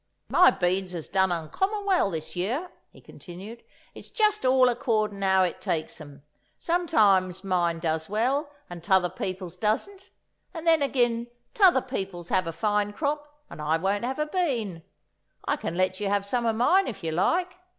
"My 0.29 0.49
beans 0.49 0.93
has 0.93 1.07
done 1.07 1.31
uncommon 1.31 1.85
well 1.85 2.09
this 2.09 2.35
year," 2.35 2.71
he 2.89 3.01
continued. 3.01 3.63
"It's 3.93 4.09
jest 4.09 4.47
all 4.47 4.67
accordin' 4.67 5.21
how 5.21 5.43
it 5.43 5.61
takes 5.61 6.01
'em; 6.01 6.23
sometimes 6.57 7.43
mine 7.43 7.77
does 7.77 8.09
well 8.09 8.51
and 8.67 8.83
t'other 8.83 9.09
people's 9.11 9.55
doesn't; 9.55 10.09
and 10.55 10.65
then 10.65 10.81
agin 10.81 11.27
t'other 11.53 11.83
people'll 11.83 12.23
have 12.31 12.47
a 12.47 12.51
fine 12.51 12.93
crop 12.93 13.43
and 13.47 13.61
I 13.61 13.77
won't 13.77 14.03
have 14.03 14.17
a 14.17 14.25
bean. 14.25 14.81
I 15.45 15.55
can 15.55 15.77
let 15.77 15.99
you 15.99 16.09
have 16.09 16.25
some 16.25 16.47
o' 16.47 16.53
mine 16.53 16.87
if 16.87 17.03
you 17.03 17.11
like. 17.11 17.57